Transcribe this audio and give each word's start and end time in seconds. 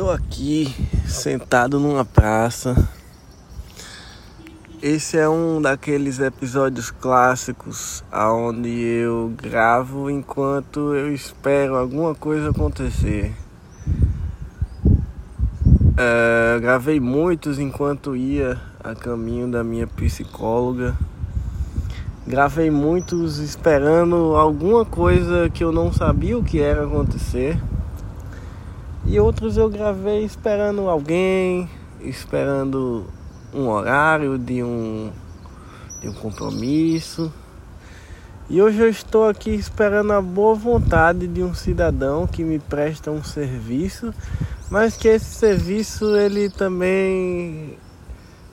Estou 0.00 0.14
aqui 0.14 0.74
sentado 1.06 1.78
numa 1.78 2.06
praça. 2.06 2.88
Esse 4.80 5.18
é 5.18 5.28
um 5.28 5.60
daqueles 5.60 6.18
episódios 6.20 6.90
clássicos 6.90 8.02
aonde 8.10 8.70
eu 8.70 9.30
gravo 9.36 10.08
enquanto 10.08 10.94
eu 10.94 11.12
espero 11.12 11.76
alguma 11.76 12.14
coisa 12.14 12.48
acontecer. 12.48 13.34
É, 15.98 16.58
gravei 16.58 16.98
muitos 16.98 17.58
enquanto 17.58 18.16
ia 18.16 18.58
a 18.82 18.94
caminho 18.94 19.50
da 19.50 19.62
minha 19.62 19.86
psicóloga. 19.86 20.96
Gravei 22.26 22.70
muitos 22.70 23.36
esperando 23.36 24.34
alguma 24.34 24.82
coisa 24.86 25.50
que 25.50 25.62
eu 25.62 25.70
não 25.70 25.92
sabia 25.92 26.38
o 26.38 26.42
que 26.42 26.58
era 26.58 26.86
acontecer. 26.86 27.60
E 29.10 29.18
outros 29.18 29.56
eu 29.56 29.68
gravei 29.68 30.22
esperando 30.22 30.88
alguém, 30.88 31.68
esperando 32.00 33.06
um 33.52 33.66
horário 33.66 34.38
de 34.38 34.62
um, 34.62 35.10
de 36.00 36.08
um 36.08 36.12
compromisso. 36.12 37.32
E 38.48 38.62
hoje 38.62 38.78
eu 38.78 38.88
estou 38.88 39.28
aqui 39.28 39.50
esperando 39.50 40.12
a 40.12 40.22
boa 40.22 40.54
vontade 40.54 41.26
de 41.26 41.42
um 41.42 41.52
cidadão 41.52 42.24
que 42.24 42.44
me 42.44 42.60
presta 42.60 43.10
um 43.10 43.24
serviço, 43.24 44.14
mas 44.70 44.96
que 44.96 45.08
esse 45.08 45.34
serviço 45.34 46.14
ele 46.14 46.48
também 46.48 47.76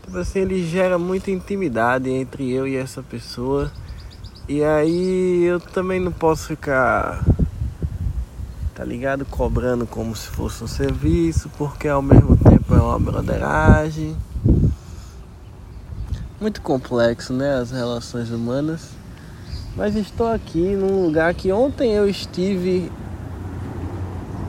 tipo 0.04 0.18
assim, 0.18 0.40
ele 0.40 0.66
gera 0.66 0.98
muita 0.98 1.30
intimidade 1.30 2.10
entre 2.10 2.52
eu 2.52 2.68
e 2.68 2.76
essa 2.76 3.04
pessoa. 3.04 3.72
E 4.50 4.64
aí 4.64 5.44
eu 5.44 5.60
também 5.60 6.00
não 6.00 6.12
posso 6.12 6.48
ficar 6.48 7.24
tá 8.78 8.86
ligado? 8.86 9.26
Cobrando 9.26 9.88
como 9.88 10.16
se 10.16 10.28
fosse 10.28 10.64
um 10.64 10.68
serviço, 10.68 11.50
porque 11.58 11.88
ao 11.88 12.00
mesmo 12.00 12.38
tempo 12.38 12.76
é 12.76 12.80
uma 12.80 13.00
broderagem. 13.00 14.16
Muito 16.40 16.62
complexo, 16.62 17.34
né? 17.34 17.56
As 17.56 17.72
relações 17.72 18.30
humanas. 18.30 18.92
Mas 19.76 19.96
estou 19.96 20.28
aqui 20.28 20.76
num 20.76 21.04
lugar 21.04 21.34
que 21.34 21.52
ontem 21.52 21.94
eu 21.94 22.08
estive 22.08 22.92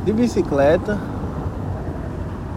de 0.04 0.12
bicicleta. 0.12 1.00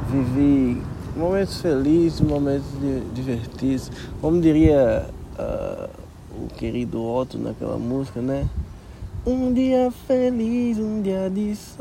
Vivi 0.09 0.83
momentos 1.15 1.61
felizes, 1.61 2.19
momentos 2.19 2.67
divertidos. 3.13 3.89
Como 4.19 4.41
diria 4.41 5.05
uh, 5.39 5.89
o 6.35 6.47
querido 6.49 7.01
Otto 7.01 7.37
naquela 7.37 7.77
música, 7.77 8.21
né? 8.21 8.45
Um 9.23 9.53
dia 9.53 9.91
feliz, 10.07 10.79
um 10.79 10.99
dia 11.03 11.29
de 11.29 11.55
sol. 11.55 11.79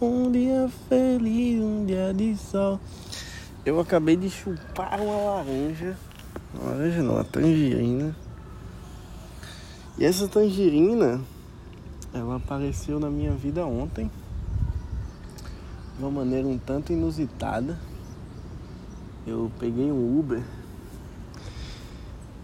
Um 0.00 0.30
dia 0.30 0.70
feliz, 0.88 1.60
um 1.60 1.84
dia 1.84 2.14
de 2.14 2.36
sol. 2.36 2.78
Eu 3.66 3.80
acabei 3.80 4.14
de 4.14 4.30
chupar 4.30 5.00
uma 5.00 5.16
laranja. 5.16 5.96
Uma 6.54 6.70
laranja 6.70 7.02
não, 7.02 7.14
uma 7.14 7.24
tangerina. 7.24 8.14
E 9.98 10.04
essa 10.04 10.28
tangerina, 10.28 11.20
ela 12.14 12.36
apareceu 12.36 13.00
na 13.00 13.10
minha 13.10 13.32
vida 13.32 13.66
ontem. 13.66 14.08
De 15.98 16.04
uma 16.04 16.12
maneira 16.12 16.46
um 16.46 16.56
tanto 16.56 16.92
inusitada. 16.92 17.76
Eu 19.26 19.50
peguei 19.58 19.90
um 19.90 20.20
Uber 20.20 20.44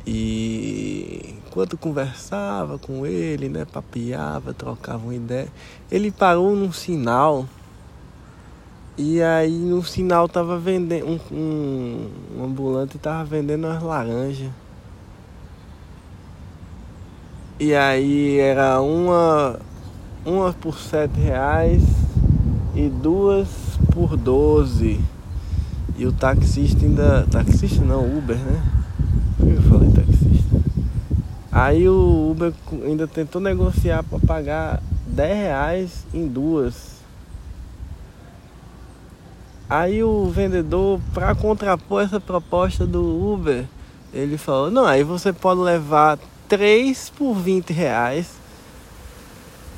e 0.05 1.37
enquanto 1.57 1.79
conversava 1.79 2.79
com 2.79 3.07
ele, 3.07 3.49
né, 3.49 3.65
papeava, 3.65 4.53
trocava 4.53 5.03
uma 5.05 5.15
ideia, 5.15 5.49
ele 5.91 6.11
parou 6.11 6.55
num 6.55 6.71
sinal 6.71 7.47
e 8.99 9.23
aí 9.23 9.57
no 9.57 9.83
sinal 9.83 10.29
tava 10.29 10.59
vendendo 10.59 11.07
um, 11.07 11.19
um, 11.35 12.11
um 12.37 12.45
ambulante 12.45 12.99
tava 12.99 13.25
vendendo 13.25 13.67
umas 13.67 13.83
laranjas. 13.83 14.51
E 17.59 17.75
aí 17.75 18.39
era 18.39 18.79
uma 18.83 19.59
uma 20.27 20.53
por 20.53 20.79
sete 20.79 21.19
reais 21.19 21.83
e 22.75 22.87
duas 22.91 23.49
por 23.95 24.15
doze. 24.15 25.01
E 25.97 26.05
o 26.05 26.13
taxista 26.13 26.85
ainda. 26.85 27.27
Taxista 27.31 27.83
não, 27.83 28.05
Uber, 28.05 28.37
né? 28.37 28.63
Que 29.39 29.49
eu 29.49 29.63
falei? 29.63 30.06
Aí 31.59 31.89
o 31.89 32.33
Uber 32.33 32.53
ainda 32.85 33.09
tentou 33.09 33.41
negociar 33.41 34.03
para 34.03 34.19
pagar 34.19 34.83
10 35.07 35.37
reais 35.39 36.07
em 36.13 36.29
duas. 36.29 36.97
Aí 39.67 40.05
o 40.05 40.27
vendedor, 40.29 41.01
para 41.15 41.35
contrapor 41.35 42.03
essa 42.03 42.21
proposta 42.21 42.87
do 42.87 43.01
Uber, 43.01 43.65
ele 44.13 44.37
falou, 44.37 44.71
não, 44.71 44.85
aí 44.85 45.03
você 45.03 45.33
pode 45.33 45.63
levar 45.63 46.19
3 46.47 47.09
por 47.17 47.33
20 47.33 47.73
reais. 47.73 48.27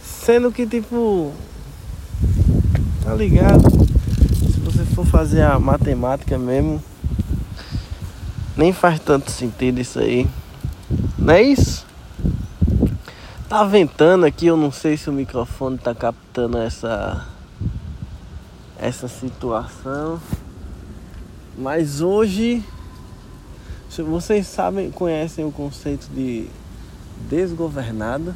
Sendo 0.02 0.50
que 0.50 0.66
tipo. 0.66 1.32
Tá 3.04 3.14
ligado? 3.14 3.70
Se 4.52 4.58
você 4.58 4.84
for 4.96 5.06
fazer 5.06 5.42
a 5.42 5.60
matemática 5.60 6.36
mesmo, 6.36 6.82
nem 8.56 8.72
faz 8.72 8.98
tanto 8.98 9.30
sentido 9.30 9.78
isso 9.78 10.00
aí. 10.00 10.28
Não 11.28 11.34
é 11.34 11.42
isso? 11.42 11.84
Tá 13.50 13.62
ventando 13.62 14.24
aqui, 14.24 14.46
eu 14.46 14.56
não 14.56 14.72
sei 14.72 14.96
se 14.96 15.10
o 15.10 15.12
microfone 15.12 15.76
tá 15.76 15.94
captando 15.94 16.56
essa 16.56 17.28
essa 18.78 19.06
situação. 19.08 20.18
Mas 21.54 22.00
hoje 22.00 22.64
vocês 24.06 24.46
sabem, 24.46 24.90
conhecem 24.90 25.44
o 25.44 25.52
conceito 25.52 26.08
de 26.14 26.48
desgovernada. 27.28 28.34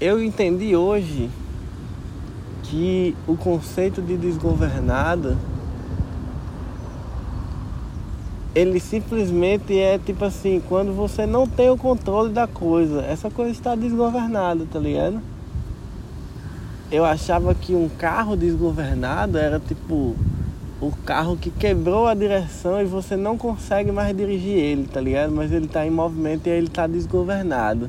Eu 0.00 0.20
entendi 0.20 0.74
hoje 0.74 1.30
que 2.64 3.16
o 3.28 3.36
conceito 3.36 4.02
de 4.02 4.16
desgovernada 4.16 5.38
ele 8.54 8.80
simplesmente 8.80 9.78
é 9.78 9.98
tipo 9.98 10.24
assim, 10.24 10.60
quando 10.68 10.92
você 10.92 11.24
não 11.24 11.46
tem 11.46 11.70
o 11.70 11.76
controle 11.76 12.32
da 12.32 12.46
coisa, 12.46 13.02
essa 13.02 13.30
coisa 13.30 13.52
está 13.52 13.74
desgovernada, 13.74 14.66
tá 14.70 14.78
ligado? 14.78 15.20
Eu 16.90 17.04
achava 17.04 17.54
que 17.54 17.74
um 17.74 17.88
carro 17.88 18.36
desgovernado 18.36 19.38
era 19.38 19.60
tipo 19.60 20.16
o 20.80 20.90
carro 21.04 21.36
que 21.36 21.50
quebrou 21.50 22.08
a 22.08 22.14
direção 22.14 22.80
e 22.80 22.84
você 22.84 23.16
não 23.16 23.38
consegue 23.38 23.92
mais 23.92 24.16
dirigir 24.16 24.56
ele, 24.56 24.88
tá 24.88 25.00
ligado? 25.00 25.30
Mas 25.30 25.52
ele 25.52 25.66
está 25.66 25.86
em 25.86 25.90
movimento 25.90 26.48
e 26.48 26.50
ele 26.50 26.66
está 26.66 26.88
desgovernado. 26.88 27.88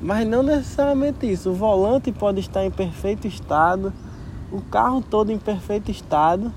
Mas 0.00 0.26
não 0.26 0.42
necessariamente 0.42 1.30
isso. 1.30 1.50
O 1.50 1.54
volante 1.54 2.10
pode 2.12 2.40
estar 2.40 2.64
em 2.64 2.70
perfeito 2.70 3.26
estado, 3.26 3.92
o 4.50 4.62
carro 4.62 5.02
todo 5.02 5.30
em 5.30 5.38
perfeito 5.38 5.90
estado, 5.90 6.50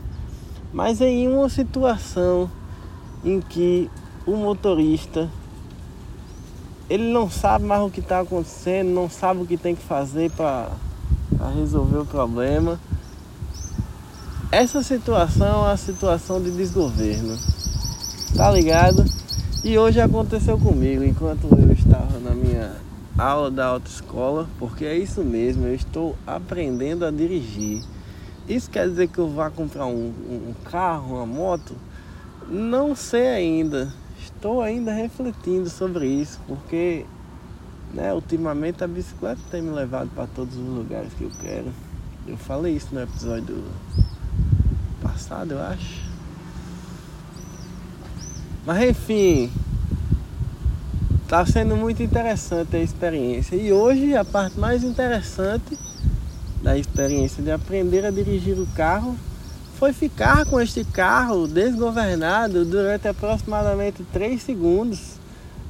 mas 0.71 1.01
em 1.01 1.27
uma 1.27 1.49
situação 1.49 2.49
em 3.23 3.41
que 3.41 3.89
o 4.25 4.35
motorista 4.35 5.29
ele 6.89 7.11
não 7.11 7.29
sabe 7.29 7.65
mais 7.65 7.83
o 7.83 7.89
que 7.89 7.99
está 7.99 8.21
acontecendo, 8.21 8.89
não 8.89 9.07
sabe 9.09 9.41
o 9.41 9.45
que 9.45 9.57
tem 9.57 9.75
que 9.75 9.83
fazer 9.83 10.31
para 10.31 10.71
resolver 11.55 11.99
o 11.99 12.05
problema. 12.05 12.79
Essa 14.51 14.81
situação 14.81 15.67
é 15.67 15.71
a 15.71 15.77
situação 15.77 16.41
de 16.41 16.49
desgoverno, 16.49 17.37
tá 18.35 18.49
ligado? 18.49 19.05
E 19.63 19.77
hoje 19.77 20.01
aconteceu 20.01 20.57
comigo 20.57 21.03
enquanto 21.03 21.47
eu 21.51 21.71
estava 21.71 22.17
na 22.19 22.31
minha 22.31 22.75
aula 23.15 23.51
da 23.51 23.67
autoescola, 23.67 24.47
porque 24.57 24.85
é 24.85 24.97
isso 24.97 25.23
mesmo, 25.23 25.67
eu 25.67 25.75
estou 25.75 26.15
aprendendo 26.25 27.05
a 27.05 27.11
dirigir. 27.11 27.83
Isso 28.47 28.71
quer 28.71 28.89
dizer 28.89 29.09
que 29.09 29.19
eu 29.19 29.29
vá 29.29 29.51
comprar 29.51 29.85
um, 29.85 30.11
um 30.27 30.53
carro, 30.63 31.17
uma 31.17 31.25
moto? 31.27 31.75
Não 32.49 32.95
sei 32.95 33.27
ainda. 33.27 33.93
Estou 34.19 34.61
ainda 34.61 34.91
refletindo 34.91 35.69
sobre 35.69 36.07
isso, 36.07 36.39
porque 36.47 37.05
né, 37.93 38.11
ultimamente 38.11 38.83
a 38.83 38.87
bicicleta 38.87 39.39
tem 39.51 39.61
me 39.61 39.69
levado 39.69 40.09
para 40.15 40.25
todos 40.25 40.55
os 40.57 40.63
lugares 40.63 41.13
que 41.13 41.25
eu 41.25 41.31
quero. 41.39 41.71
Eu 42.27 42.37
falei 42.37 42.75
isso 42.75 42.87
no 42.91 43.01
episódio 43.01 43.63
passado, 44.99 45.51
eu 45.51 45.61
acho. 45.61 46.09
Mas 48.65 48.89
enfim, 48.89 49.51
está 51.21 51.45
sendo 51.45 51.75
muito 51.77 52.01
interessante 52.01 52.75
a 52.75 52.79
experiência. 52.79 53.55
E 53.55 53.71
hoje 53.71 54.15
a 54.15 54.25
parte 54.25 54.59
mais 54.59 54.83
interessante 54.83 55.77
da 56.63 56.75
experiência 56.75 57.43
de 57.43 57.51
aprender 57.51 58.05
a 58.05 58.09
dirigir 58.09 58.59
o 58.59 58.65
carro 58.75 59.15
foi 59.79 59.93
ficar 59.93 60.45
com 60.45 60.59
este 60.59 60.83
carro 60.83 61.47
desgovernado 61.47 62.65
durante 62.65 63.07
aproximadamente 63.07 64.03
3 64.11 64.41
segundos, 64.41 65.13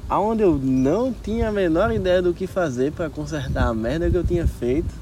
aonde 0.08 0.42
eu 0.42 0.58
não 0.58 1.12
tinha 1.12 1.48
a 1.48 1.52
menor 1.52 1.92
ideia 1.92 2.20
do 2.20 2.34
que 2.34 2.48
fazer 2.48 2.90
para 2.90 3.08
consertar 3.08 3.68
a 3.68 3.72
merda 3.72 4.10
que 4.10 4.16
eu 4.16 4.24
tinha 4.24 4.48
feito. 4.48 4.92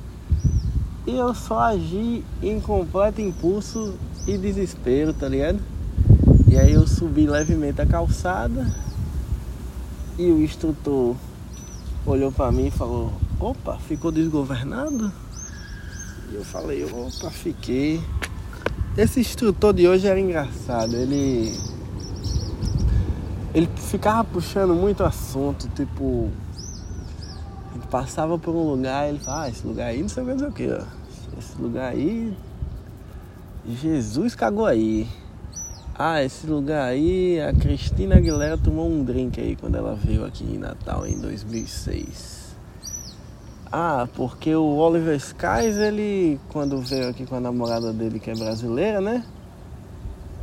E 1.07 1.17
eu 1.17 1.35
só 1.35 1.59
agi 1.61 2.23
em 2.43 2.61
completo 2.61 3.23
impulso 3.23 3.95
e 4.27 4.37
desespero, 4.37 5.15
tá 5.15 5.27
ligado? 5.27 5.59
E 6.47 6.59
aí 6.59 6.75
eu 6.75 6.87
subi 6.87 7.27
levemente 7.27 7.81
a 7.81 7.87
calçada 7.87 8.71
e 10.19 10.31
o 10.31 10.43
instrutor 10.43 11.17
olhou 12.05 12.31
para 12.31 12.53
mim 12.53 12.67
e 12.67 12.71
falou: 12.71 13.11
"Opa, 13.41 13.79
ficou 13.79 14.13
desgovernado?" 14.13 15.11
E 16.31 16.35
eu 16.35 16.45
falei: 16.45 16.85
"Opa, 16.85 17.31
fiquei". 17.31 18.03
Esse 18.99 19.21
instrutor 19.21 19.73
de 19.73 19.87
hoje 19.87 20.09
era 20.09 20.19
engraçado. 20.19 20.97
Ele 20.97 21.55
ele 23.55 23.69
ficava 23.77 24.25
puxando 24.25 24.75
muito 24.75 25.05
assunto, 25.05 25.69
tipo. 25.69 26.29
Gente 27.73 27.87
passava 27.87 28.37
por 28.37 28.53
um 28.57 28.71
lugar 28.71 29.09
ele 29.09 29.21
falava, 29.21 29.45
ah, 29.45 29.49
esse 29.49 29.65
lugar 29.65 29.87
aí 29.87 30.03
não 30.03 30.09
sei 30.09 30.25
mais 30.25 30.43
o 30.43 30.51
que, 30.51 30.69
ó. 30.69 30.83
Esse 31.39 31.63
lugar 31.63 31.93
aí. 31.93 32.37
Jesus 33.69 34.35
cagou 34.35 34.67
aí. 34.67 35.07
Ah, 35.97 36.21
esse 36.21 36.49
lugar 36.49 36.89
aí, 36.89 37.41
a 37.41 37.53
Cristina 37.53 38.17
Aguilera 38.17 38.59
tomou 38.59 38.91
um 38.91 39.05
drink 39.05 39.41
aí 39.41 39.55
quando 39.55 39.77
ela 39.77 39.95
veio 39.95 40.25
aqui 40.25 40.43
em 40.43 40.59
Natal 40.59 41.07
em 41.07 41.21
2006. 41.21 42.48
Ah, 43.71 44.09
porque 44.17 44.55
o 44.55 44.77
Oliver 44.77 45.17
Skies, 45.17 45.77
ele, 45.77 46.41
quando 46.51 46.81
veio 46.81 47.11
aqui 47.11 47.27
com 47.27 47.37
a 47.37 47.41
namorada 47.41 47.93
dele, 47.93 48.19
que 48.19 48.31
é 48.31 48.35
brasileira, 48.35 49.01
né? 49.01 49.23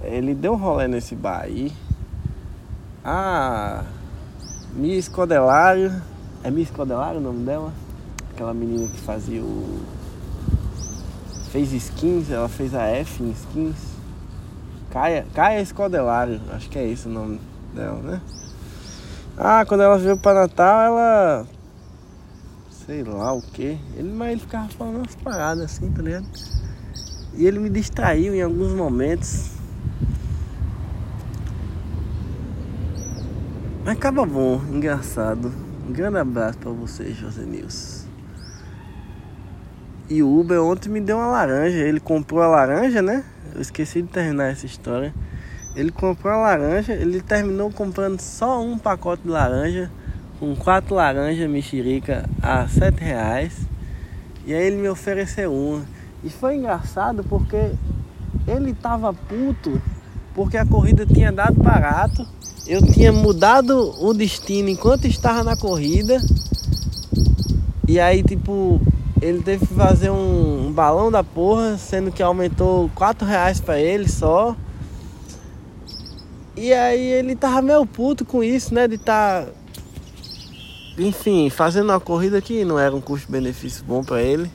Ele 0.03 0.35
deu 0.35 0.53
um 0.53 0.57
rolê 0.57 0.87
nesse 0.87 1.15
bar 1.15 1.41
aí. 1.41 1.71
Ah, 3.03 3.83
Miss 4.73 5.07
Codelário. 5.07 5.91
É 6.43 6.51
Miss 6.51 6.69
Codelário 6.69 7.19
o 7.19 7.23
nome 7.23 7.43
dela? 7.43 7.73
Aquela 8.31 8.53
menina 8.53 8.87
que 8.87 8.99
fazia 8.99 9.41
o. 9.41 9.79
Fez 11.51 11.71
skins, 11.71 12.29
ela 12.29 12.47
fez 12.47 12.75
a 12.75 12.83
F 12.83 13.23
em 13.23 13.31
skins. 13.31 13.95
Caia, 14.91 15.25
Caia 15.33 15.61
Escodelário, 15.61 16.39
acho 16.53 16.69
que 16.69 16.77
é 16.77 16.87
esse 16.87 17.07
o 17.07 17.11
nome 17.11 17.39
dela, 17.73 17.99
né? 18.01 18.21
Ah, 19.37 19.65
quando 19.65 19.81
ela 19.81 19.97
veio 19.97 20.15
pra 20.15 20.33
Natal, 20.33 20.81
ela. 20.81 21.45
Sei 22.85 23.03
lá 23.03 23.33
o 23.33 23.41
que. 23.41 23.79
Ele, 23.95 24.13
mas 24.13 24.31
ele 24.33 24.41
ficava 24.41 24.69
falando 24.69 24.97
umas 24.97 25.15
paradas 25.15 25.63
assim, 25.63 25.91
tá 25.91 26.03
ligado? 26.03 26.27
E 27.33 27.45
ele 27.47 27.57
me 27.57 27.69
distraiu 27.69 28.35
em 28.35 28.41
alguns 28.41 28.73
momentos. 28.73 29.51
Mas 33.83 33.97
acaba 33.97 34.23
bom, 34.25 34.61
engraçado. 34.71 35.51
Um 35.87 35.91
grande 35.91 36.17
abraço 36.17 36.59
para 36.59 36.71
você, 36.71 37.11
José 37.11 37.41
Nilson. 37.41 38.07
E 40.07 40.21
o 40.21 40.39
Uber 40.39 40.61
ontem 40.61 40.89
me 40.89 41.01
deu 41.01 41.17
uma 41.17 41.27
laranja. 41.27 41.77
Ele 41.77 41.99
comprou 41.99 42.41
a 42.41 42.47
laranja, 42.47 43.01
né? 43.01 43.23
Eu 43.55 43.61
esqueci 43.61 44.03
de 44.03 44.09
terminar 44.09 44.51
essa 44.51 44.67
história. 44.67 45.11
Ele 45.75 45.91
comprou 45.91 46.31
a 46.31 46.37
laranja, 46.37 46.93
ele 46.93 47.19
terminou 47.19 47.71
comprando 47.71 48.21
só 48.21 48.61
um 48.63 48.77
pacote 48.77 49.23
de 49.23 49.29
laranja, 49.29 49.91
com 50.39 50.55
quatro 50.55 50.95
laranjas 50.95 51.49
mexerica 51.49 52.29
a 52.41 52.67
sete 52.67 53.03
reais. 53.03 53.53
E 54.45 54.53
aí 54.53 54.67
ele 54.67 54.77
me 54.77 54.89
ofereceu 54.89 55.53
uma. 55.53 55.83
E 56.23 56.29
foi 56.29 56.55
engraçado 56.55 57.23
porque 57.23 57.71
ele 58.47 58.73
tava 58.73 59.13
puto 59.13 59.81
porque 60.33 60.57
a 60.57 60.65
corrida 60.65 61.05
tinha 61.05 61.31
dado 61.31 61.55
barato 61.61 62.27
eu 62.67 62.81
tinha 62.81 63.11
mudado 63.11 63.93
o 64.03 64.11
destino 64.11 64.69
enquanto 64.69 65.05
estava 65.05 65.43
na 65.43 65.55
corrida. 65.55 66.19
E 67.87 67.99
aí, 67.99 68.23
tipo, 68.23 68.81
ele 69.21 69.43
teve 69.43 69.67
que 69.67 69.73
fazer 69.75 70.09
um, 70.09 70.67
um 70.67 70.71
balão 70.71 71.11
da 71.11 71.23
porra, 71.23 71.77
sendo 71.77 72.11
que 72.11 72.23
aumentou 72.23 72.89
4 72.95 73.27
reais 73.27 73.59
pra 73.59 73.79
ele 73.79 74.09
só. 74.09 74.55
E 76.57 76.73
aí 76.73 77.05
ele 77.05 77.35
tava 77.35 77.61
meio 77.61 77.85
puto 77.85 78.25
com 78.25 78.43
isso, 78.43 78.73
né? 78.73 78.87
De 78.87 78.95
estar, 78.95 79.43
tá, 79.43 79.51
enfim, 80.97 81.49
fazendo 81.49 81.89
uma 81.89 81.99
corrida 81.99 82.41
que 82.41 82.63
não 82.63 82.79
era 82.79 82.95
um 82.95 83.01
custo-benefício 83.01 83.83
bom 83.83 84.03
para 84.03 84.21
ele. 84.21 84.49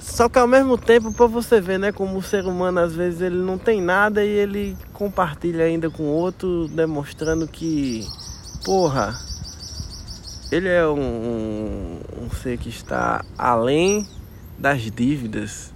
Só 0.00 0.28
que 0.28 0.38
ao 0.38 0.46
mesmo 0.46 0.76
tempo, 0.76 1.12
para 1.12 1.26
você 1.26 1.60
ver, 1.60 1.78
né, 1.78 1.90
como 1.90 2.18
o 2.18 2.22
ser 2.22 2.44
humano 2.44 2.80
às 2.80 2.94
vezes 2.94 3.20
ele 3.20 3.38
não 3.38 3.56
tem 3.56 3.80
nada 3.80 4.24
e 4.24 4.28
ele 4.28 4.76
compartilha 4.92 5.64
ainda 5.64 5.88
com 5.88 6.04
outro, 6.04 6.68
demonstrando 6.68 7.48
que, 7.48 8.06
porra, 8.64 9.18
ele 10.52 10.68
é 10.68 10.86
um, 10.86 11.98
um 12.20 12.30
ser 12.30 12.58
que 12.58 12.68
está 12.68 13.24
além 13.36 14.06
das 14.58 14.82
dívidas 14.82 15.72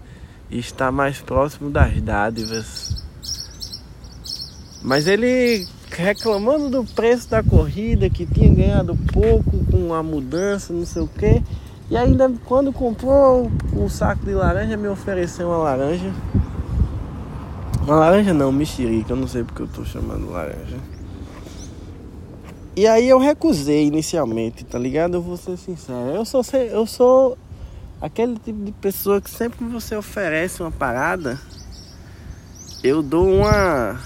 e 0.50 0.58
está 0.58 0.92
mais 0.92 1.20
próximo 1.20 1.70
das 1.70 2.00
dádivas. 2.00 3.04
Mas 4.82 5.06
ele 5.06 5.66
reclamando 5.90 6.70
do 6.70 6.84
preço 6.84 7.28
da 7.28 7.42
corrida, 7.42 8.08
que 8.08 8.26
tinha 8.26 8.52
ganhado 8.52 8.96
pouco 9.12 9.64
com 9.70 9.94
a 9.94 10.02
mudança, 10.02 10.72
não 10.72 10.86
sei 10.86 11.02
o 11.02 11.08
que. 11.08 11.42
E 11.90 11.96
ainda 11.96 12.30
quando 12.44 12.72
comprou 12.72 13.50
um 13.72 13.88
saco 13.88 14.24
de 14.24 14.32
laranja, 14.32 14.76
me 14.76 14.88
ofereceu 14.88 15.48
uma 15.48 15.58
laranja. 15.58 16.12
Uma 17.82 17.96
laranja 17.96 18.34
não, 18.34 18.52
mexerica, 18.52 19.12
eu 19.12 19.16
não 19.16 19.26
sei 19.26 19.42
porque 19.42 19.62
eu 19.62 19.68
tô 19.68 19.84
chamando 19.84 20.30
laranja. 20.30 20.76
E 22.76 22.86
aí 22.86 23.08
eu 23.08 23.18
recusei 23.18 23.86
inicialmente, 23.86 24.64
tá 24.64 24.78
ligado? 24.78 25.14
Eu 25.14 25.22
vou 25.22 25.36
ser 25.36 25.56
sincero. 25.56 26.10
Eu 26.10 26.24
sou, 26.24 26.42
eu 26.70 26.86
sou 26.86 27.36
aquele 28.00 28.38
tipo 28.38 28.64
de 28.64 28.72
pessoa 28.72 29.20
que 29.20 29.28
sempre 29.28 29.58
que 29.58 29.64
você 29.64 29.96
oferece 29.96 30.62
uma 30.62 30.70
parada, 30.70 31.40
eu 32.82 33.02
dou 33.02 33.26
uma. 33.26 33.98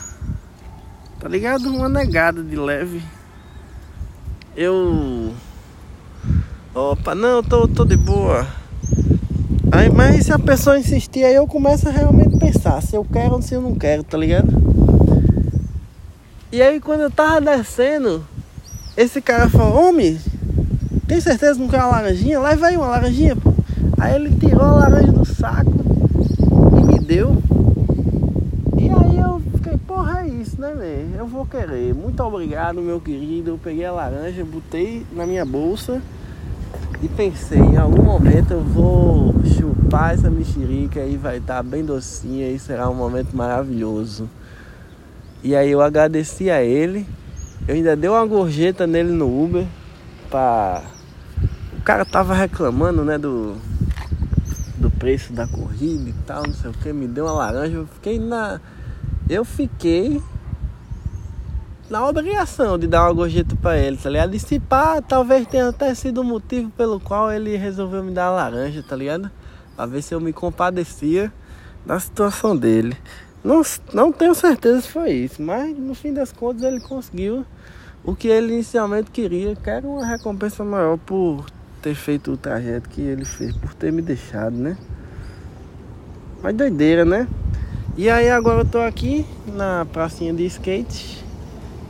Tá 1.22 1.28
ligado? 1.28 1.68
Uma 1.68 1.88
negada 1.88 2.42
de 2.42 2.56
leve. 2.56 3.00
Eu 4.56 5.32
Opa, 6.74 7.14
não, 7.14 7.44
tô, 7.44 7.68
tô 7.68 7.84
de 7.84 7.96
boa. 7.96 8.44
Aí, 9.70 9.88
mas 9.88 10.26
se 10.26 10.32
a 10.32 10.38
pessoa 10.38 10.78
insistir, 10.78 11.22
aí 11.22 11.36
eu 11.36 11.46
começo 11.46 11.88
a 11.88 11.92
realmente 11.92 12.36
pensar 12.38 12.82
se 12.82 12.96
eu 12.96 13.04
quero 13.04 13.34
ou 13.34 13.42
se 13.42 13.54
eu 13.54 13.60
não 13.60 13.76
quero, 13.76 14.02
tá 14.02 14.18
ligado? 14.18 14.50
E 16.50 16.60
aí 16.60 16.80
quando 16.80 17.02
eu 17.02 17.10
tava 17.10 17.40
descendo, 17.40 18.26
esse 18.96 19.20
cara 19.20 19.48
falou, 19.48 19.90
homem, 19.90 20.18
tem 21.06 21.20
certeza 21.20 21.54
que 21.54 21.60
não 21.60 21.68
quer 21.68 21.84
uma 21.84 21.92
laranjinha? 21.92 22.40
Leva 22.40 22.66
aí 22.66 22.76
uma 22.76 22.88
laranjinha, 22.88 23.36
pô. 23.36 23.54
Aí 24.00 24.16
ele 24.16 24.34
tirou 24.34 24.64
a 24.64 24.72
laranja 24.72 25.12
do 25.12 25.24
saco 25.24 25.72
e 26.80 26.84
me 26.84 26.98
deu. 26.98 27.36
E 28.76 28.88
aí 28.90 29.18
eu 29.18 29.40
fiquei, 29.54 29.78
é 30.42 30.44
isso, 30.44 30.60
né? 30.60 31.14
Eu 31.16 31.26
vou 31.26 31.46
querer. 31.46 31.94
Muito 31.94 32.20
obrigado, 32.22 32.82
meu 32.82 33.00
querido. 33.00 33.50
Eu 33.50 33.58
peguei 33.58 33.84
a 33.84 33.92
laranja, 33.92 34.44
botei 34.44 35.06
na 35.12 35.24
minha 35.24 35.44
bolsa. 35.44 36.02
E 37.00 37.08
pensei, 37.08 37.58
em 37.58 37.76
algum 37.76 38.02
momento 38.02 38.52
eu 38.52 38.62
vou 38.62 39.34
chupar 39.56 40.14
essa 40.14 40.30
mexerica 40.30 41.00
e 41.00 41.16
vai 41.16 41.38
estar 41.38 41.56
tá 41.56 41.62
bem 41.62 41.84
docinha 41.84 42.48
e 42.48 42.58
será 42.58 42.88
um 42.88 42.94
momento 42.94 43.36
maravilhoso. 43.36 44.28
E 45.42 45.54
aí 45.54 45.70
eu 45.70 45.80
agradeci 45.80 46.50
a 46.50 46.62
ele. 46.62 47.06
Eu 47.66 47.74
ainda 47.74 47.96
dei 47.96 48.10
uma 48.10 48.24
gorjeta 48.26 48.86
nele 48.86 49.12
no 49.12 49.44
Uber 49.44 49.66
para 50.28 50.82
o 51.76 51.82
cara 51.82 52.04
tava 52.04 52.34
reclamando, 52.34 53.04
né, 53.04 53.18
do 53.18 53.56
do 54.78 54.90
preço 54.90 55.32
da 55.32 55.46
corrida 55.46 56.10
e 56.10 56.12
tal, 56.26 56.44
não 56.44 56.54
sei 56.54 56.70
o 56.70 56.72
que, 56.72 56.92
me 56.92 57.06
deu 57.06 57.26
uma 57.26 57.34
laranja, 57.34 57.76
eu 57.76 57.86
fiquei 57.86 58.18
na 58.18 58.60
eu 59.28 59.44
fiquei 59.44 60.20
na 61.92 62.08
obrigação 62.08 62.78
de 62.78 62.86
dar 62.86 63.02
uma 63.02 63.12
gorjeta 63.12 63.54
para 63.54 63.76
ele, 63.76 63.98
tá 63.98 64.08
ligado? 64.08 64.34
E 64.34 64.40
talvez 65.06 65.46
tenha 65.46 65.68
até 65.68 65.94
sido 65.94 66.22
o 66.22 66.24
motivo 66.24 66.70
pelo 66.70 66.98
qual 66.98 67.30
ele 67.30 67.54
resolveu 67.54 68.02
me 68.02 68.10
dar 68.10 68.28
a 68.28 68.30
laranja, 68.30 68.82
tá 68.82 68.96
ligado? 68.96 69.30
Pra 69.76 69.84
ver 69.84 70.00
se 70.00 70.14
eu 70.14 70.20
me 70.20 70.32
compadecia 70.32 71.30
da 71.84 72.00
situação 72.00 72.56
dele. 72.56 72.96
Não, 73.44 73.60
não 73.92 74.10
tenho 74.10 74.34
certeza 74.34 74.80
se 74.80 74.88
foi 74.88 75.10
isso, 75.12 75.42
mas 75.42 75.76
no 75.76 75.94
fim 75.94 76.14
das 76.14 76.32
contas 76.32 76.62
ele 76.62 76.80
conseguiu 76.80 77.44
o 78.02 78.16
que 78.16 78.26
ele 78.26 78.54
inicialmente 78.54 79.10
queria, 79.10 79.54
que 79.54 79.68
era 79.68 79.86
uma 79.86 80.06
recompensa 80.06 80.64
maior 80.64 80.96
por 80.96 81.44
ter 81.82 81.94
feito 81.94 82.32
o 82.32 82.36
trajeto 82.38 82.88
que 82.88 83.02
ele 83.02 83.26
fez, 83.26 83.54
por 83.54 83.74
ter 83.74 83.92
me 83.92 84.00
deixado, 84.00 84.56
né? 84.56 84.78
Mas 86.42 86.56
doideira, 86.56 87.04
né? 87.04 87.28
E 87.98 88.08
aí 88.08 88.30
agora 88.30 88.62
eu 88.62 88.64
tô 88.64 88.78
aqui 88.78 89.26
na 89.46 89.84
pracinha 89.92 90.32
de 90.32 90.46
skate 90.46 91.21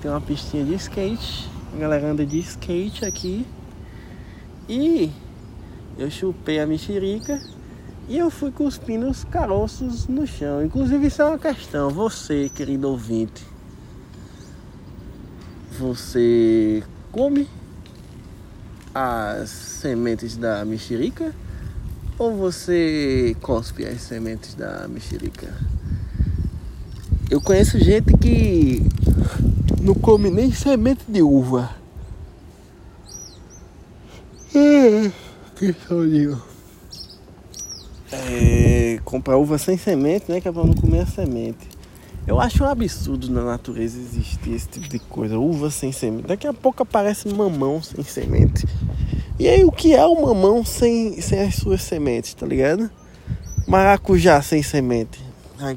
tem 0.03 0.11
uma 0.11 0.21
pistinha 0.21 0.65
de 0.65 0.75
skate. 0.75 1.49
A 1.73 1.79
galera 1.79 2.11
anda 2.11 2.27
de 2.27 2.39
skate 2.41 3.05
aqui. 3.05 3.47
E 4.69 5.11
eu 5.97 6.11
chupei 6.11 6.59
a 6.59 6.67
mexerica 6.67 7.41
e 8.09 8.19
eu 8.19 8.31
fui 8.31 8.51
cuspindo 8.51 9.09
os 9.09 9.23
caroços 9.23 10.09
no 10.09 10.27
chão. 10.27 10.65
Inclusive, 10.65 11.07
isso 11.07 11.23
é 11.23 11.25
uma 11.25 11.39
questão. 11.39 11.89
Você, 11.89 12.51
querido 12.53 12.89
ouvinte, 12.89 13.45
você 15.79 16.83
come 17.13 17.49
as 18.93 19.51
sementes 19.51 20.37
da 20.37 20.65
mexerica 20.65 21.33
ou 22.19 22.37
você 22.37 23.37
cospe 23.41 23.87
as 23.87 24.03
sementes 24.03 24.55
da 24.55 24.89
mexerica? 24.89 25.49
Eu 27.31 27.41
conheço 27.41 27.79
gente 27.79 28.13
que 28.19 28.83
não 29.83 29.95
come 29.95 30.31
nem 30.31 30.53
semente 30.53 31.03
de 31.09 31.21
uva. 31.23 31.75
Que 35.57 35.73
soninho. 35.87 36.41
É, 38.13 39.01
comprar 39.05 39.37
uva 39.37 39.59
sem 39.59 39.77
semente, 39.77 40.31
né? 40.31 40.41
Que 40.41 40.49
é 40.49 40.53
pra 40.53 40.65
não 40.65 40.75
comer 40.75 41.01
a 41.01 41.07
semente. 41.07 41.69
Eu 42.27 42.41
acho 42.41 42.63
um 42.63 42.67
absurdo 42.67 43.31
na 43.31 43.43
natureza 43.43 43.99
existir 43.99 44.53
esse 44.53 44.69
tipo 44.69 44.89
de 44.89 44.99
coisa. 45.01 45.39
Uva 45.39 45.71
sem 45.71 45.91
semente. 45.91 46.29
Daqui 46.29 46.47
a 46.47 46.53
pouco 46.53 46.83
aparece 46.83 47.29
mamão 47.29 47.83
sem 47.83 48.05
semente. 48.05 48.65
E 49.39 49.49
aí, 49.49 49.65
o 49.65 49.73
que 49.73 49.95
é 49.95 50.07
o 50.07 50.23
mamão 50.23 50.65
sem, 50.65 51.21
sem 51.21 51.41
as 51.41 51.57
suas 51.57 51.83
sementes, 51.83 52.35
tá 52.35 52.47
ligado? 52.47 52.89
Maracujá 53.67 54.41
sem 54.43 54.63
semente. 54.63 55.21
Cê, 55.59 55.77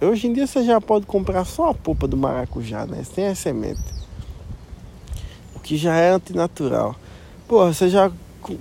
hoje 0.00 0.26
em 0.26 0.32
dia 0.32 0.46
você 0.46 0.64
já 0.64 0.80
pode 0.80 1.06
comprar 1.06 1.44
só 1.44 1.70
a 1.70 1.74
polpa 1.74 2.06
do 2.06 2.16
maracujá, 2.16 2.86
né? 2.86 3.02
Sem 3.04 3.26
as 3.26 3.38
sementes. 3.38 3.84
O 5.54 5.60
que 5.60 5.76
já 5.76 5.96
é 5.96 6.10
antinatural. 6.10 6.94
Pô, 7.48 7.66
você 7.66 7.88
já 7.88 8.10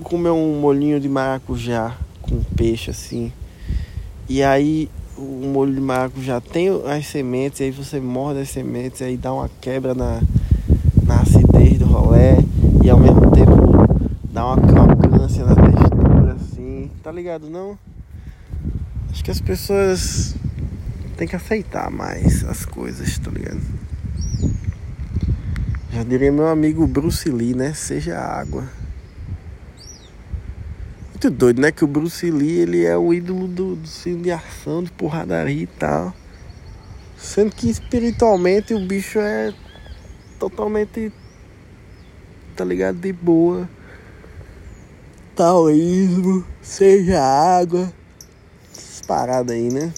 comeu 0.03 0.35
um 0.35 0.59
molinho 0.59 0.99
de 0.99 1.07
maracujá 1.07 1.95
com 2.21 2.41
peixe 2.55 2.89
assim? 2.91 3.31
E 4.27 4.41
aí 4.41 4.89
o 5.17 5.47
molho 5.47 5.73
de 5.73 5.81
maracujá 5.81 6.41
tem 6.41 6.69
as 6.85 7.07
sementes, 7.07 7.61
aí 7.61 7.71
você 7.71 7.99
morde 7.99 8.41
as 8.41 8.49
sementes, 8.49 9.01
aí 9.01 9.15
dá 9.15 9.33
uma 9.33 9.49
quebra 9.61 9.93
na, 9.93 10.21
na 11.03 11.21
acidez 11.21 11.79
do 11.79 11.85
rolé 11.85 12.37
e 12.83 12.89
ao 12.89 12.99
mesmo 12.99 13.31
tempo 13.31 13.55
dá 14.31 14.45
uma 14.45 14.57
crocância 14.57 15.45
na 15.45 15.55
textura, 15.55 16.33
assim, 16.33 16.89
tá 17.01 17.11
ligado 17.11 17.49
não? 17.49 17.77
Acho 19.09 19.23
que 19.23 19.31
as 19.31 19.39
pessoas 19.39 20.35
têm 21.15 21.27
que 21.27 21.35
aceitar 21.35 21.89
mais 21.89 22.43
as 22.43 22.65
coisas, 22.65 23.17
tá 23.17 23.31
ligado? 23.31 23.61
Já 25.91 26.03
diria 26.03 26.31
meu 26.31 26.47
amigo 26.47 26.85
Bruce 26.85 27.29
Lee, 27.29 27.55
né? 27.55 27.73
Seja 27.73 28.19
água 28.19 28.67
muito 31.25 31.29
doido, 31.29 31.61
né? 31.61 31.71
Que 31.71 31.83
o 31.83 31.87
Bruce 31.87 32.29
Lee 32.29 32.59
ele 32.59 32.85
é 32.85 32.97
o 32.97 33.13
ídolo 33.13 33.47
do, 33.47 33.75
do 33.75 33.87
filme 33.87 34.23
de 34.23 34.31
ação, 34.31 34.83
de 34.83 34.91
porradaria 34.91 35.63
e 35.63 35.67
tal. 35.67 36.13
Sendo 37.17 37.51
que 37.51 37.69
espiritualmente 37.69 38.73
o 38.73 38.79
bicho 38.79 39.19
é 39.19 39.53
totalmente, 40.39 41.11
tá 42.55 42.63
ligado? 42.63 42.97
De 42.97 43.11
boa. 43.11 43.67
Taoísmo, 45.35 46.45
seja 46.61 47.21
água. 47.21 47.91
Essas 48.71 49.01
paradas 49.05 49.55
aí, 49.55 49.71
né? 49.71 49.93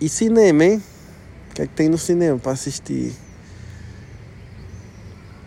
E 0.00 0.08
cinema, 0.08 0.64
hein? 0.64 0.82
O 1.50 1.54
que 1.54 1.62
é 1.62 1.66
que 1.66 1.74
tem 1.74 1.88
no 1.88 1.98
cinema 1.98 2.38
pra 2.38 2.52
assistir? 2.52 3.12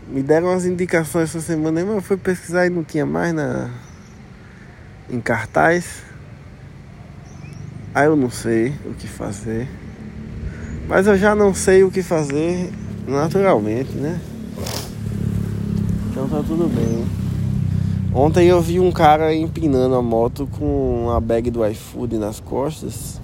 Me 0.10 0.22
deram 0.22 0.48
umas 0.48 0.66
indicações 0.66 1.30
essa 1.30 1.40
semana, 1.40 1.86
mas 1.86 1.96
eu 1.96 2.02
fui 2.02 2.18
pesquisar 2.18 2.66
e 2.66 2.70
não 2.70 2.84
tinha 2.84 3.06
mais 3.06 3.34
na 3.34 3.70
em 5.10 5.22
cartaz. 5.22 6.04
Aí 7.96 8.08
eu 8.08 8.16
não 8.18 8.30
sei 8.30 8.74
o 8.86 8.94
que 8.94 9.08
fazer. 9.08 9.70
Mas 10.88 11.08
eu 11.08 11.18
já 11.18 11.34
não 11.34 11.54
sei 11.54 11.84
o 11.84 11.92
que 11.92 12.04
fazer 12.04 12.72
naturalmente, 13.08 13.92
né? 13.94 14.20
Então 16.10 16.28
tá 16.28 16.44
tudo 16.46 16.68
bem. 16.68 17.06
Ontem 18.14 18.48
eu 18.48 18.62
vi 18.62 18.82
um 18.82 18.92
cara 18.92 19.34
empinando 19.34 19.96
a 19.96 20.02
moto 20.02 20.46
com 20.60 21.10
a 21.10 21.22
bag 21.22 21.50
do 21.50 21.66
iFood 21.66 22.18
nas 22.18 22.42
costas. 22.42 23.22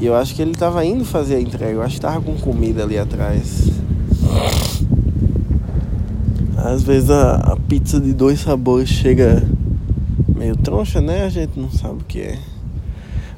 E 0.00 0.06
eu 0.06 0.16
acho 0.16 0.34
que 0.34 0.40
ele 0.40 0.54
tava 0.54 0.82
indo 0.82 1.04
fazer 1.04 1.34
a 1.34 1.40
entrega. 1.40 1.72
Eu 1.72 1.82
acho 1.82 1.96
que 1.96 2.00
tava 2.00 2.22
com 2.22 2.34
comida 2.34 2.82
ali 2.82 2.98
atrás. 2.98 3.68
Às 6.56 6.82
vezes 6.82 7.10
a, 7.10 7.34
a, 7.34 7.56
pizza 7.56 8.00
de 8.00 8.14
dois 8.14 8.40
sabores 8.40 8.88
chega 8.88 9.46
meio 10.34 10.56
troncha, 10.56 11.02
né? 11.02 11.24
A 11.24 11.28
gente 11.28 11.60
não 11.60 11.70
sabe 11.70 12.00
o 12.00 12.04
que 12.04 12.20
é. 12.22 12.38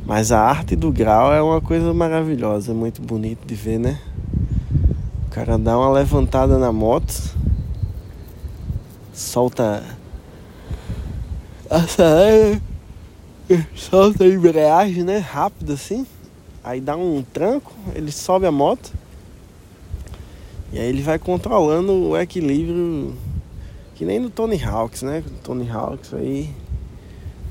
Mas 0.06 0.30
a 0.30 0.40
arte 0.40 0.76
do 0.76 0.92
grau 0.92 1.32
é 1.32 1.42
uma 1.42 1.60
coisa 1.60 1.92
maravilhosa, 1.92 2.70
é 2.70 2.74
muito 2.74 3.02
bonito 3.02 3.44
de 3.44 3.56
ver, 3.56 3.78
né? 3.78 3.98
O 5.26 5.30
cara 5.30 5.58
dá 5.58 5.76
uma 5.76 5.90
levantada 5.90 6.58
na 6.58 6.70
moto, 6.70 7.34
solta. 9.12 9.82
Acelera, 11.68 12.60
solta 13.74 14.22
a 14.22 14.28
embreagem, 14.28 15.02
né? 15.02 15.18
Rápido 15.18 15.72
assim. 15.72 16.06
Aí 16.64 16.80
dá 16.80 16.96
um 16.96 17.22
tranco, 17.32 17.72
ele 17.94 18.12
sobe 18.12 18.46
a 18.46 18.52
moto 18.52 18.92
e 20.72 20.78
aí 20.78 20.88
ele 20.88 21.02
vai 21.02 21.18
controlando 21.18 21.92
o 21.92 22.16
equilíbrio 22.16 23.14
que 23.94 24.06
nem 24.06 24.18
no 24.18 24.30
Tony 24.30 24.62
Hawks, 24.62 25.02
né? 25.02 25.22
Tony 25.44 25.70
Hawks 25.70 26.14
aí, 26.14 26.50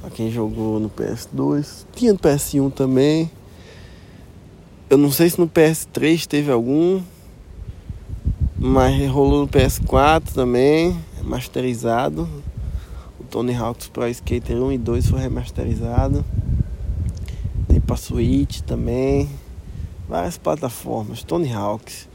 pra 0.02 0.10
quem 0.10 0.32
jogou 0.32 0.80
no 0.80 0.90
PS2, 0.90 1.86
tinha 1.94 2.14
no 2.14 2.20
PS1 2.20 2.74
também. 2.74 3.30
Eu 4.90 4.98
não 4.98 5.12
sei 5.12 5.30
se 5.30 5.40
no 5.40 5.48
PS3 5.48 6.26
teve 6.26 6.52
algum, 6.52 7.02
mas 8.58 9.08
rolou 9.10 9.42
no 9.42 9.48
PS4 9.48 10.34
também, 10.34 10.98
masterizado. 11.24 12.28
O 13.20 13.24
Tony 13.24 13.56
Hawks 13.56 13.88
Pro 13.88 14.08
Skater 14.08 14.58
1 14.58 14.72
e 14.72 14.78
2 14.80 15.10
foi 15.10 15.20
remasterizado. 15.20 16.26
Tem 17.72 17.80
pra 17.80 17.96
Switch 17.96 18.60
também. 18.64 19.30
Várias 20.10 20.38
plataformas. 20.38 21.24
Tony 21.24 21.54
Hawks 21.54 22.10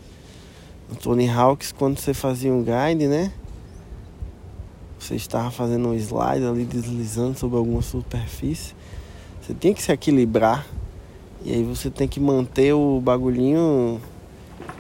no 0.87 0.97
Tony 0.97 1.27
Hawks, 1.27 1.73
quando 1.73 1.99
você 1.99 2.13
fazia 2.13 2.53
um 2.53 2.63
grind, 2.63 3.09
né? 3.09 3.33
Você 4.99 5.15
estava 5.15 5.51
fazendo 5.51 5.89
um 5.89 5.95
slide 5.95 6.45
ali, 6.45 6.67
deslizando 6.67 7.39
sobre 7.39 7.57
alguma 7.57 7.81
superfície. 7.81 8.75
Você 9.41 9.55
tem 9.55 9.73
que 9.73 9.83
se 9.83 9.91
equilibrar. 9.91 10.67
E 11.43 11.55
aí 11.55 11.63
você 11.63 11.89
tem 11.89 12.07
que 12.07 12.21
manter 12.21 12.75
o 12.75 13.01
bagulhinho, 13.01 13.99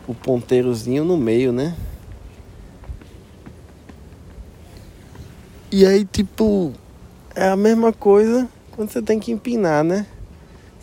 o 0.07 0.15
ponteirozinho 0.15 1.07
no 1.07 1.17
meio, 1.17 1.53
né? 1.53 1.75
E 5.73 5.87
aí, 5.87 6.05
tipo, 6.05 6.75
é 7.35 7.49
a 7.49 7.57
mesma 7.57 7.95
coisa 7.95 8.47
quando 8.73 8.91
você 8.91 9.01
tem 9.01 9.19
que 9.19 9.33
empinar, 9.33 9.83
né? 9.83 10.07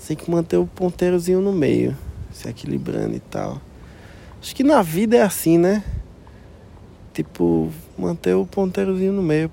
Você 0.03 0.17
tem 0.17 0.25
que 0.25 0.29
manter 0.29 0.57
o 0.57 0.67
ponteirozinho 0.67 1.39
no 1.39 1.53
meio, 1.53 1.95
se 2.33 2.50
equilibrando 2.50 3.15
e 3.15 3.22
tal. 3.22 3.62
Acho 4.41 4.53
que 4.53 4.62
na 4.62 4.81
vida 4.81 5.15
é 5.15 5.22
assim, 5.22 5.57
né? 5.57 5.81
Tipo, 7.13 7.72
manter 7.98 8.36
o 8.36 8.45
ponteirozinho 8.45 9.13
no 9.13 9.24
meio. 9.24 9.50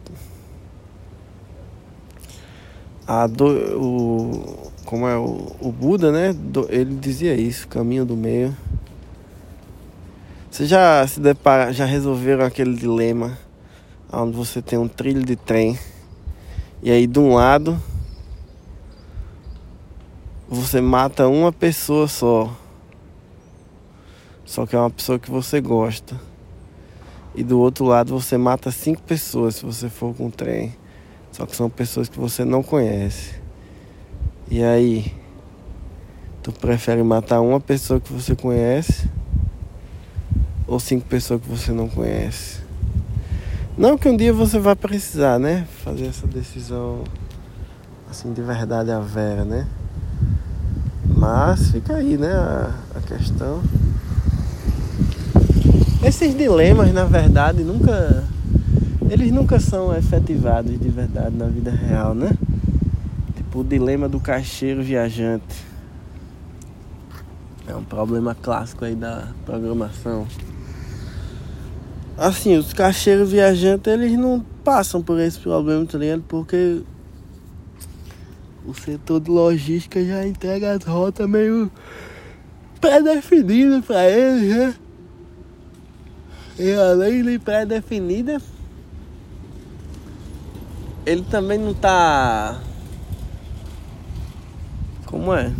A 3.06 3.28
do, 3.28 3.46
o, 3.78 4.72
como 4.84 5.06
é 5.06 5.16
o, 5.16 5.52
o 5.60 5.70
Buda, 5.70 6.10
né? 6.10 6.32
Do, 6.32 6.66
ele 6.68 6.96
dizia 6.96 7.36
isso, 7.36 7.68
caminho 7.68 8.04
do 8.04 8.16
meio. 8.16 8.52
Você 10.50 10.66
já 10.66 11.06
se 11.06 11.20
depara, 11.20 11.72
já 11.72 11.84
resolveram 11.84 12.44
aquele 12.44 12.74
dilema 12.74 13.38
onde 14.12 14.36
você 14.36 14.60
tem 14.60 14.76
um 14.76 14.88
trilho 14.88 15.22
de 15.24 15.36
trem 15.36 15.78
e 16.82 16.90
aí 16.90 17.06
de 17.06 17.20
um 17.20 17.34
lado 17.34 17.80
você 20.50 20.80
mata 20.80 21.28
uma 21.28 21.52
pessoa 21.52 22.08
só 22.08 22.50
só 24.50 24.66
que 24.66 24.74
é 24.74 24.78
uma 24.80 24.90
pessoa 24.90 25.16
que 25.16 25.30
você 25.30 25.60
gosta. 25.60 26.20
E 27.36 27.44
do 27.44 27.60
outro 27.60 27.84
lado 27.84 28.20
você 28.20 28.36
mata 28.36 28.72
cinco 28.72 29.00
pessoas 29.00 29.54
se 29.54 29.64
você 29.64 29.88
for 29.88 30.12
com 30.12 30.28
trem. 30.28 30.74
Só 31.30 31.46
que 31.46 31.54
são 31.54 31.70
pessoas 31.70 32.08
que 32.08 32.18
você 32.18 32.44
não 32.44 32.60
conhece. 32.60 33.36
E 34.50 34.60
aí, 34.60 35.14
tu 36.42 36.50
prefere 36.50 37.00
matar 37.04 37.40
uma 37.40 37.60
pessoa 37.60 38.00
que 38.00 38.12
você 38.12 38.34
conhece 38.34 39.08
ou 40.66 40.80
cinco 40.80 41.06
pessoas 41.06 41.40
que 41.40 41.48
você 41.48 41.70
não 41.70 41.88
conhece? 41.88 42.60
Não 43.78 43.96
que 43.96 44.08
um 44.08 44.16
dia 44.16 44.32
você 44.32 44.58
vai 44.58 44.74
precisar, 44.74 45.38
né? 45.38 45.64
Fazer 45.84 46.06
essa 46.06 46.26
decisão 46.26 47.04
assim 48.10 48.32
de 48.32 48.42
verdade 48.42 48.90
a 48.90 48.98
vera, 48.98 49.44
né? 49.44 49.68
Mas 51.20 51.70
fica 51.70 51.96
aí, 51.96 52.16
né? 52.16 52.32
A, 52.32 52.74
a 52.96 53.00
questão. 53.02 53.62
Esses 56.02 56.34
dilemas, 56.34 56.94
na 56.94 57.04
verdade, 57.04 57.62
nunca. 57.62 58.24
Eles 59.10 59.30
nunca 59.30 59.60
são 59.60 59.94
efetivados 59.94 60.80
de 60.80 60.88
verdade 60.88 61.36
na 61.36 61.44
vida 61.44 61.70
real, 61.70 62.14
né? 62.14 62.30
Tipo 63.36 63.60
o 63.60 63.64
dilema 63.64 64.08
do 64.08 64.18
caixeiro 64.18 64.82
viajante. 64.82 65.62
É 67.68 67.76
um 67.76 67.84
problema 67.84 68.34
clássico 68.34 68.86
aí 68.86 68.94
da 68.94 69.28
programação. 69.44 70.26
Assim, 72.16 72.56
os 72.56 72.72
cacheiros 72.72 73.30
viajantes, 73.30 73.92
eles 73.92 74.18
não 74.18 74.42
passam 74.64 75.02
por 75.02 75.20
esse 75.20 75.38
problema, 75.38 75.84
tá 75.84 75.98
ligado? 75.98 76.22
Porque 76.26 76.82
o 78.66 78.74
setor 78.74 79.20
de 79.20 79.30
logística 79.30 80.04
já 80.04 80.26
entrega 80.26 80.72
as 80.72 80.84
rotas 80.84 81.28
meio 81.28 81.70
pré-definidas 82.80 83.84
pra 83.84 84.08
eles, 84.08 84.56
né? 84.56 84.74
E 86.58 86.72
além 86.74 87.22
de 87.22 87.38
pré-definida, 87.38 88.40
ele 91.06 91.22
também 91.22 91.58
não 91.58 91.72
tá. 91.72 92.60
Como 95.06 95.34
é? 95.34 95.52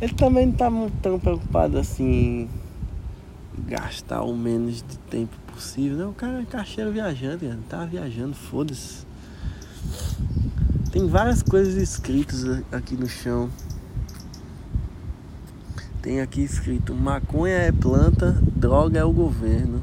Ele 0.00 0.14
também 0.14 0.46
não 0.46 0.52
tá 0.52 0.70
tão 1.02 1.18
preocupado 1.18 1.78
assim 1.78 2.48
gastar 3.66 4.22
o 4.22 4.36
menos 4.36 4.76
de 4.76 4.98
tempo 5.10 5.36
possível. 5.52 5.98
Né? 5.98 6.06
O 6.06 6.12
cara 6.12 6.40
é 6.40 6.44
caixeiro 6.44 6.92
viajante, 6.92 7.44
cara. 7.44 7.58
tá 7.68 7.84
viajando, 7.84 8.34
foda-se. 8.34 9.06
Tem 10.90 11.06
várias 11.06 11.42
coisas 11.42 11.74
escritas 11.74 12.62
aqui 12.72 12.96
no 12.96 13.06
chão. 13.06 13.50
Tem 16.00 16.22
aqui 16.22 16.40
escrito: 16.40 16.94
maconha 16.94 17.56
é 17.56 17.70
planta, 17.70 18.40
droga 18.56 18.98
é 18.98 19.04
o 19.04 19.12
governo. 19.12 19.82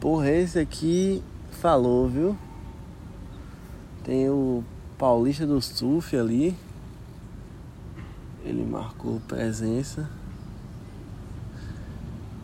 Porra, 0.00 0.30
esse 0.30 0.58
aqui 0.58 1.22
falou, 1.50 2.08
viu? 2.08 2.38
Tem 4.02 4.30
o 4.30 4.64
Paulista 4.96 5.46
do 5.46 5.60
Surf 5.60 6.16
ali. 6.16 6.56
Ele 8.42 8.64
marcou 8.64 9.20
presença. 9.28 10.08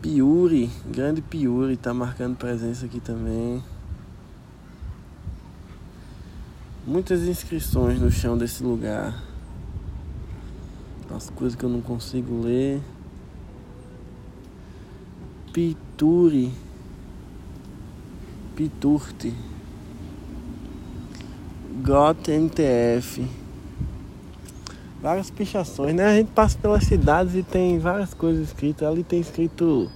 Piuri, 0.03 0.69
grande 0.85 1.23
Piuri, 1.23 1.75
tá 1.75 1.95
marcando 1.95 2.37
presença 2.37 2.85
aqui 2.85 2.99
também. 2.99 3.63
Muitas 6.87 7.23
inscrições 7.23 7.99
no 7.99 8.09
chão 8.09 8.37
desse 8.37 8.63
lugar. 8.63 9.21
As 11.13 11.29
coisas 11.29 11.53
que 11.53 11.65
eu 11.65 11.69
não 11.69 11.81
consigo 11.81 12.41
ler. 12.41 12.79
Pituri. 15.51 16.49
Piturte. 18.55 19.33
GOT 21.83 22.31
NTF. 22.31 23.27
Várias 25.01 25.29
pichações, 25.29 25.93
né? 25.93 26.05
A 26.05 26.15
gente 26.15 26.31
passa 26.31 26.57
pelas 26.57 26.85
cidades 26.85 27.35
e 27.35 27.43
tem 27.43 27.79
várias 27.79 28.13
coisas 28.13 28.47
escritas. 28.47 28.87
Ali 28.87 29.03
tem 29.03 29.19
escrito 29.19 29.91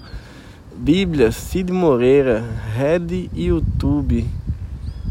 Bíblia, 0.75 1.31
Cid 1.31 1.71
Moreira, 1.71 2.43
Red 2.75 3.29
YouTube, 3.33 4.27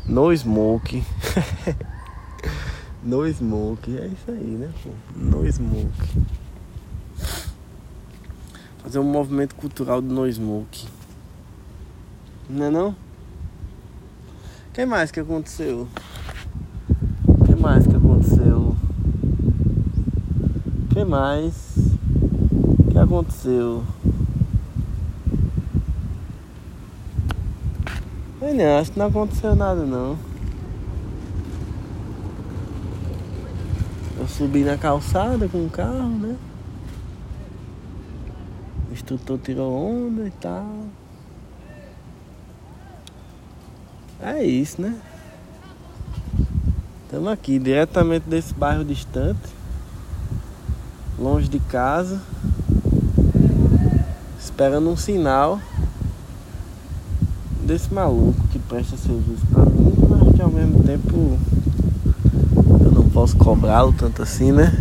No 0.06 0.36
Smoke. 0.36 1.02
no 3.02 3.26
Smoke, 3.32 3.96
é 3.96 4.06
isso 4.06 4.30
aí, 4.30 4.56
né? 4.58 4.70
Pô? 4.82 4.90
No 5.14 5.50
Smoke. 5.50 6.22
Fazer 8.82 8.98
um 8.98 9.04
movimento 9.04 9.54
cultural 9.54 10.00
do 10.00 10.12
No 10.12 10.30
Smoke. 10.30 10.88
Não 12.48 12.66
é 12.66 12.70
não? 12.70 12.88
O 12.90 14.72
que 14.72 14.84
mais 14.84 15.10
que 15.10 15.20
aconteceu? 15.20 15.86
O 17.26 17.44
que 17.44 17.54
mais 17.54 17.86
que 17.86 17.94
aconteceu? 17.96 18.76
O 20.84 20.94
que 20.94 21.04
mais 21.04 21.54
que 22.90 22.98
aconteceu? 22.98 23.84
Eu 28.40 28.54
não, 28.54 28.78
acho 28.78 28.92
que 28.92 28.98
não 28.98 29.06
aconteceu 29.06 29.54
nada 29.54 29.84
não. 29.84 30.29
Subi 34.40 34.64
na 34.64 34.78
calçada 34.78 35.46
com 35.48 35.66
o 35.66 35.68
carro, 35.68 36.16
né? 36.16 36.34
O 38.88 38.92
instrutor 38.94 39.38
tirou 39.38 39.70
onda 39.70 40.26
e 40.26 40.30
tal. 40.30 40.86
É 44.22 44.42
isso, 44.42 44.80
né? 44.80 44.98
Estamos 47.04 47.28
aqui, 47.28 47.58
diretamente 47.58 48.30
desse 48.30 48.54
bairro 48.54 48.82
distante, 48.82 49.46
longe 51.18 51.46
de 51.46 51.60
casa, 51.60 52.18
esperando 54.40 54.88
um 54.88 54.96
sinal 54.96 55.60
desse 57.62 57.92
maluco 57.92 58.48
que 58.48 58.58
presta 58.58 58.96
serviço 58.96 59.46
pra 59.48 59.66
mim, 59.66 59.92
mas 60.08 60.34
que 60.34 60.40
ao 60.40 60.50
mesmo 60.50 60.82
tempo 60.82 61.38
posso 63.20 63.36
cobrá-lo 63.36 63.92
tanto 63.92 64.22
assim, 64.22 64.50
né? 64.50 64.72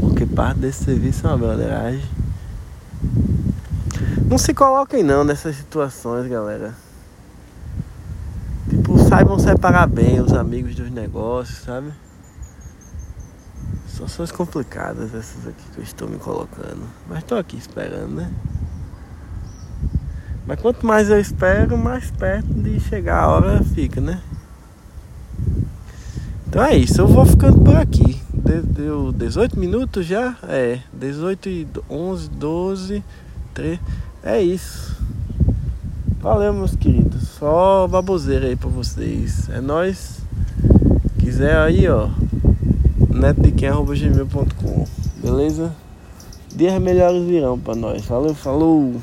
Porque 0.00 0.24
parte 0.24 0.60
desse 0.60 0.84
serviço 0.84 1.26
é 1.26 1.30
uma 1.30 1.36
broderagem. 1.36 2.02
Não 4.26 4.38
se 4.38 4.54
coloquem 4.54 5.02
não 5.02 5.24
nessas 5.24 5.56
situações, 5.56 6.26
galera 6.26 6.74
saibam 9.12 9.38
separar 9.38 9.86
bem 9.86 10.22
os 10.22 10.32
amigos 10.32 10.74
dos 10.74 10.90
negócios, 10.90 11.58
sabe? 11.58 11.92
Situações 13.86 14.32
complicadas 14.32 15.14
essas 15.14 15.46
aqui 15.46 15.62
que 15.74 15.78
eu 15.80 15.84
estou 15.84 16.08
me 16.08 16.16
colocando. 16.16 16.80
Mas 17.06 17.18
estou 17.18 17.36
aqui 17.36 17.58
esperando, 17.58 18.14
né? 18.14 18.32
Mas 20.46 20.58
quanto 20.62 20.86
mais 20.86 21.10
eu 21.10 21.20
espero, 21.20 21.76
mais 21.76 22.10
perto 22.10 22.54
de 22.54 22.80
chegar 22.80 23.24
a 23.24 23.28
hora 23.28 23.62
fica, 23.62 24.00
né? 24.00 24.18
Então 26.52 26.62
é 26.66 26.76
isso, 26.76 27.00
eu 27.00 27.06
vou 27.06 27.24
ficando 27.24 27.62
por 27.62 27.74
aqui. 27.74 28.20
Deu 28.74 29.10
18 29.10 29.58
minutos 29.58 30.04
já? 30.04 30.36
É, 30.42 30.80
18 30.92 31.48
e 31.48 31.66
11, 31.88 32.28
12, 32.28 33.02
13. 33.54 33.80
É 34.22 34.42
isso. 34.42 34.94
Valeu, 36.20 36.52
meus 36.52 36.76
queridos. 36.76 37.22
Só 37.38 37.88
baboseira 37.88 38.48
aí 38.48 38.54
pra 38.54 38.68
vocês. 38.68 39.48
É 39.48 39.62
nóis. 39.62 40.18
Quiser 41.18 41.56
aí, 41.56 41.88
ó. 41.88 42.10
netdequem.gmail.com 43.08 44.86
Beleza? 45.22 45.72
Dias 46.54 46.78
melhores 46.82 47.24
virão 47.24 47.58
pra 47.58 47.74
nós. 47.74 48.04
Valeu, 48.04 48.34
falou! 48.34 49.00